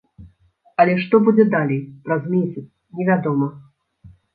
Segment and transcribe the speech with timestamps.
[0.83, 2.65] Але што будзе далей, праз месяц,
[2.95, 3.57] невядома.